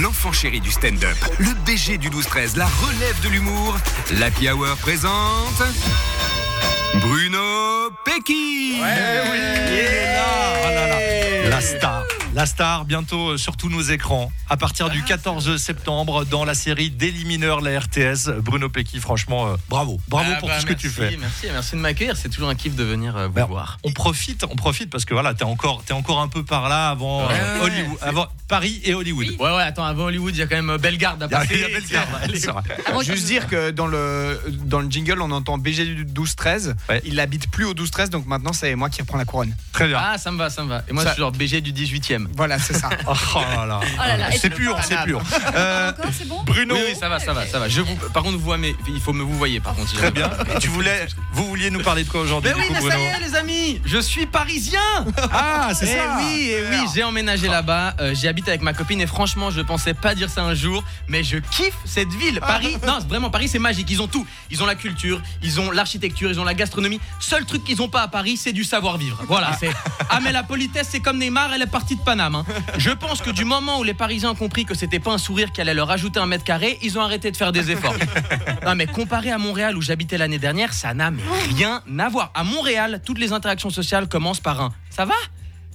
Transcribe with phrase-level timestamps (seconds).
[0.00, 3.76] l'enfant chéri du stand-up, le BG du 12-13, la relève de l'humour.
[4.18, 5.62] L'Happy Hour présente.
[6.94, 8.88] Bruno Pecky oui.
[10.18, 11.48] Oh.
[11.48, 12.04] La star.
[12.34, 14.32] La star, bientôt euh, sur tous nos écrans.
[14.48, 19.56] À partir du 14 septembre, dans la série d'élimineurs la RTS, Bruno Pecky, franchement, euh,
[19.68, 20.00] bravo.
[20.08, 21.14] Bravo Ah pour bah, tout ce que tu fais.
[21.20, 22.16] Merci, merci de m'accueillir.
[22.16, 23.76] C'est toujours un kiff de venir euh, vous voir.
[23.84, 26.88] On profite, on profite parce que voilà, t'es encore, t'es encore un peu par là
[26.88, 29.26] avant Ouais, euh, Hollywood, avant Paris et Hollywood.
[29.38, 31.34] Ouais, ouais, attends, avant Hollywood, il y a quand même euh, Bellegarde à Il y
[31.34, 31.58] a- passer.
[31.60, 33.04] y a Bellegarde, Allez.
[33.04, 36.74] Juste dire que dans le, dans le jingle, on entend BG du 12-13.
[36.88, 37.02] Ouais.
[37.04, 39.54] Il habite plus au 12-13, donc maintenant, c'est moi qui reprends la couronne.
[39.72, 39.98] Très bien.
[40.00, 40.82] Ah, ça me va, ça me va.
[40.88, 41.72] Et moi, Ça- je suis genre BG du
[42.26, 42.36] 18ème.
[42.36, 42.88] Voilà, c'est ça.
[43.06, 43.14] Oh,
[43.56, 43.80] là là.
[43.98, 44.26] là là.
[44.38, 45.20] C'est pur, c'est pur.
[45.54, 45.92] Euh,
[46.26, 47.68] bon Bruno, Oui, oui, ça va, ça va, ça va.
[47.68, 49.90] Je vous, par contre, vous voyez, mais il faut me vous voyez, par contre.
[49.90, 50.30] si très bien.
[50.54, 52.94] Et tu voulais, vous vouliez nous parler de quoi aujourd'hui, Mais oui, coup, mais Bruno
[52.94, 54.80] ça y est, les amis, je suis parisien.
[55.32, 56.16] Ah, c'est Eh ça.
[56.18, 57.94] oui, eh oui, j'ai emménagé là-bas.
[58.00, 60.84] euh, J'y habite avec ma copine et franchement, je pensais pas dire ça un jour,
[61.08, 62.40] mais je kiffe cette ville.
[62.40, 63.90] Paris, non, c'est vraiment Paris, c'est magique.
[63.90, 64.26] Ils ont tout.
[64.50, 67.00] Ils ont la culture, ils ont l'architecture, ils ont la gastronomie.
[67.20, 69.18] Seul truc qu'ils ont pas à Paris, c'est du savoir-vivre.
[69.28, 69.70] Voilà, c'est.
[70.14, 72.34] Ah, mais la politesse, c'est comme Neymar, elle est partie de Paname.
[72.34, 72.44] hein.
[72.76, 75.50] Je pense que du moment où les Parisiens ont compris que c'était pas un sourire
[75.50, 77.94] qui allait leur ajouter un mètre carré, ils ont arrêté de faire des efforts.
[78.66, 81.10] Non, mais comparé à Montréal où j'habitais l'année dernière, ça n'a
[81.56, 82.30] rien à voir.
[82.34, 84.72] À Montréal, toutes les interactions sociales commencent par un.
[84.90, 85.14] Ça va?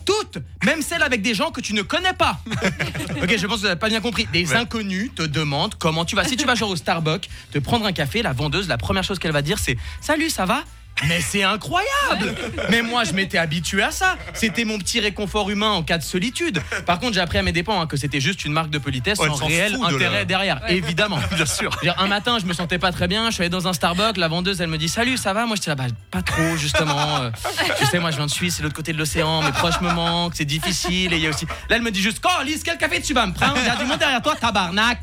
[0.05, 2.39] Toutes, même celles avec des gens que tu ne connais pas.
[3.21, 4.25] ok, je pense que vous n'avez pas bien compris.
[4.31, 6.23] Des inconnus te demandent comment tu vas.
[6.23, 9.19] Si tu vas genre au Starbucks, te prendre un café, la vendeuse, la première chose
[9.19, 10.63] qu'elle va dire, c'est Salut, ça va?
[11.07, 12.35] Mais c'est incroyable
[12.69, 14.17] Mais moi, je m'étais habitué à ça.
[14.33, 16.61] C'était mon petit réconfort humain en cas de solitude.
[16.85, 19.19] Par contre, j'ai appris à mes dépens hein, que c'était juste une marque de politesse
[19.19, 20.61] Ouais, sans elle s'en réel de intérêt derrière.
[20.69, 21.19] Évidemment.
[21.35, 21.71] Bien sûr.
[21.83, 23.29] Je un matin, je me sentais pas très bien.
[23.29, 24.17] Je suis allé dans un Starbucks.
[24.17, 25.45] La vendeuse, elle me dit Salut, ça va?
[25.45, 27.21] Moi, j'étais là, bah, pas trop, justement.
[27.21, 27.29] Euh,
[27.79, 29.41] tu sais, moi, je viens de Suisse, c'est l'autre côté de l'océan.
[29.41, 31.13] Mes proches me manquent, c'est difficile.
[31.13, 31.45] Et il y a aussi.
[31.69, 33.55] Là, elle me dit juste Oh, Lise, quel café tu vas me prendre?
[33.57, 34.99] Il y a du monde derrière toi, tabarnak.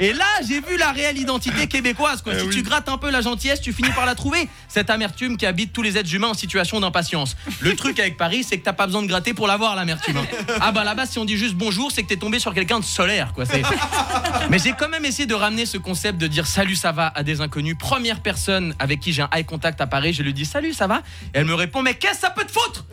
[0.00, 2.22] Et là, j'ai vu la réelle identité québécoise.
[2.22, 2.38] Quoi.
[2.38, 4.48] si tu grattes un peu la gentillesse, tu finis par la trouver.
[4.68, 7.36] Cette amertume qui habite tous les êtres humains en situation d'impatience.
[7.60, 10.16] Le truc avec Paris, c'est que t'as pas besoin de gratter pour l'avoir, l'amertume.
[10.18, 10.26] hein.
[10.60, 12.84] Ah bah là-bas, si on dit juste bonjour, c'est que t'es tombé sur quelqu'un de
[12.84, 13.32] solaire.
[13.34, 13.44] Quoi.
[14.50, 17.22] Mais j'ai quand même essayé de ramener ce concept de dire salut ça va à
[17.22, 17.76] des inconnus.
[17.78, 20.86] Première personne avec qui j'ai un eye contact à Paris, je lui dis salut ça
[20.86, 20.98] va?
[21.34, 22.84] Et elle me répond mais qu'est-ce que ça peut te foutre?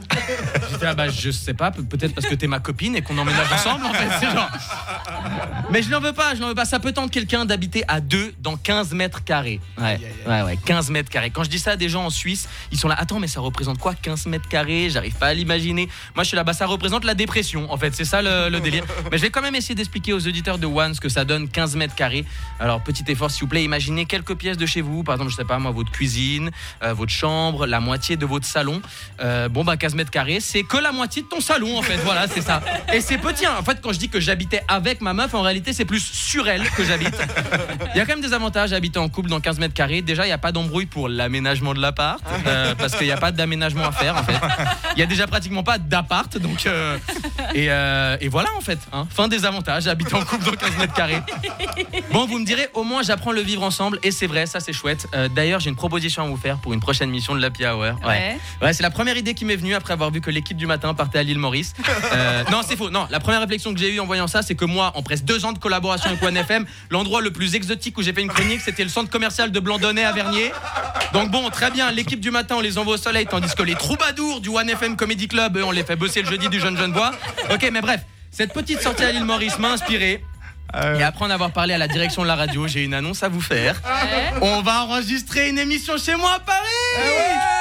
[0.71, 3.17] J'étais là bah je sais pas, pe- peut-être parce que t'es ma copine et qu'on
[3.17, 4.25] emménage ensemble en fait.
[4.25, 4.49] Genre.
[5.71, 6.65] Mais je n'en veux pas, je n'en veux pas.
[6.65, 9.59] Ça peut tenter quelqu'un d'habiter à deux dans 15 mètres carrés.
[9.77, 11.29] Ouais, ouais, ouais, 15 mètres carrés.
[11.31, 13.39] Quand je dis ça à des gens en Suisse, ils sont là, attends, mais ça
[13.41, 14.89] représente quoi 15 mètres carrés?
[14.89, 15.87] J'arrive pas à l'imaginer.
[16.15, 17.95] Moi, je suis là, bah ça représente la dépression, en fait.
[17.95, 18.83] C'est ça le, le délire.
[19.11, 21.47] Mais je vais quand même essayer d'expliquer aux auditeurs de One ce que ça donne
[21.49, 22.25] 15 mètres carrés.
[22.59, 25.03] Alors, petit effort, s'il vous plaît, imaginez quelques pièces de chez vous.
[25.03, 26.51] Par exemple, je sais pas, moi, votre cuisine,
[26.83, 28.81] euh, votre chambre, la moitié de votre salon.
[29.21, 31.97] Euh, bon, bah 15 mètres carrés, c'est que la moitié de ton salon, en fait.
[31.97, 32.61] Voilà, c'est ça.
[32.93, 33.45] Et c'est petit.
[33.45, 33.55] hein.
[33.59, 36.47] En fait, quand je dis que j'habitais avec ma meuf, en réalité, c'est plus sur
[36.47, 37.15] elle que j'habite.
[37.93, 40.01] Il y a quand même des avantages à habiter en couple dans 15 mètres carrés.
[40.01, 43.17] Déjà, il n'y a pas d'embrouille pour l'aménagement de l'appart, euh, parce qu'il n'y a
[43.17, 44.35] pas d'aménagement à faire, en fait.
[44.95, 46.65] Il y a déjà pratiquement pas d'appart, donc.
[46.65, 46.97] euh,
[47.53, 48.79] et, euh, et voilà, en fait.
[48.93, 49.07] hein.
[49.09, 51.21] Fin des avantages à habiter en couple dans 15 mètres carrés.
[52.11, 54.73] Bon, vous me direz, au moins, j'apprends le vivre ensemble, et c'est vrai, ça, c'est
[54.73, 55.07] chouette.
[55.35, 57.95] D'ailleurs, j'ai une proposition à vous faire pour une prochaine mission de l'Happy Hour.
[58.05, 58.37] Ouais.
[58.61, 60.93] Ouais, c'est la première idée qui m'est venue après avoir vu que l'équipe du matin
[60.93, 61.73] partait à l'île Maurice.
[62.13, 62.89] Euh, non, c'est faux.
[62.89, 65.25] Non, la première réflexion que j'ai eue en voyant ça, c'est que moi, en presque
[65.25, 68.29] deux ans de collaboration avec One FM, l'endroit le plus exotique où j'ai fait une
[68.29, 70.51] chronique, c'était le centre commercial de Blandonnay à Vernier.
[71.13, 73.75] Donc bon, très bien, l'équipe du matin, on les envoie au soleil, tandis que les
[73.75, 76.77] troubadours du One FM Comedy Club, eux, on les fait bosser le jeudi du Jeune
[76.77, 77.11] Jeune Bois.
[77.51, 78.01] Ok, mais bref,
[78.31, 80.23] cette petite sortie à l'île Maurice m'a inspiré.
[80.97, 83.29] Et après en avoir parlé à la direction de la radio, j'ai une annonce à
[83.29, 83.81] vous faire.
[84.41, 87.54] On va enregistrer une émission chez moi à Paris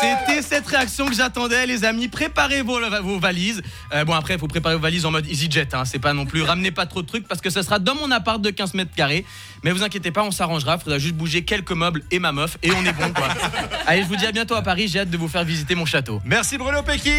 [0.00, 2.08] C'était cette réaction que j'attendais, les amis.
[2.08, 3.62] Préparez vos, vos valises.
[3.92, 5.68] Euh, bon, après, il faut préparer vos valises en mode EasyJet.
[5.74, 5.84] Hein.
[5.84, 8.10] C'est pas non plus ramenez pas trop de trucs parce que ce sera dans mon
[8.10, 9.24] appart de 15 mètres carrés.
[9.64, 10.78] Mais vous inquiétez pas, on s'arrangera.
[10.78, 13.28] Faudra juste bouger quelques meubles et ma meuf et on est bon, quoi.
[13.86, 14.88] Allez, je vous dis à bientôt à Paris.
[14.88, 16.20] J'ai hâte de vous faire visiter mon château.
[16.24, 17.10] Merci Bruno Pecky.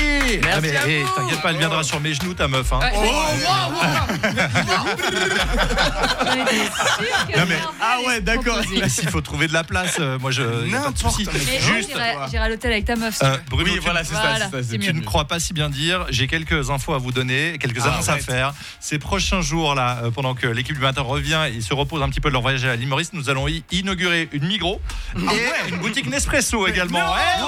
[0.43, 1.15] Merci Ah, mais, à vous.
[1.15, 2.71] T'inquiète pas, elle viendra sur mes genoux, ta meuf.
[2.73, 2.79] Hein.
[2.79, 2.91] Ouais.
[2.95, 3.73] Oh, wow,
[7.37, 8.59] Non, mais- Ah ouais, d'accord.
[8.75, 10.43] Là, s'il faut trouver de la place, euh, moi je.
[10.43, 11.89] moi, Juste.
[11.89, 13.15] j'irai j'irai à l'hôtel avec ta meuf.
[13.17, 13.35] si euh.
[13.49, 14.45] Bruno, Oui, tu- voilà, c'est Voilà, ça.
[14.51, 16.05] c'est ça, c'est Tu ne crois pas si bien dire.
[16.09, 18.53] J'ai quelques infos à vous donner, quelques Ah, annonces à faire.
[18.79, 22.09] Ces prochains jours là, euh, pendant que l'équipe du matin revient et se repose un
[22.09, 24.79] petit peu de leur voyage à Maurice, nous allons y inaugurer une Migros
[25.17, 26.99] et une boutique Nespresso également.
[26.99, 27.47] Ouais.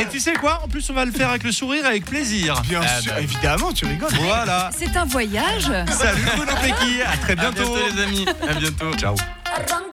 [0.00, 0.60] Et tu sais quoi?
[0.64, 2.60] En plus, on va le faire avec le sourire, et avec plaisir.
[2.62, 3.20] Bien Ah, sûr, bah.
[3.20, 4.08] évidemment, tu rigoles.
[4.14, 4.70] Voilà.
[4.78, 5.64] C'est un voyage?
[5.90, 7.02] Salut Bruno Pecky.
[7.02, 7.74] À très À bientôt.
[7.74, 8.24] bientôt, les amis.
[8.48, 8.94] À bientôt.
[8.96, 9.14] Ciao.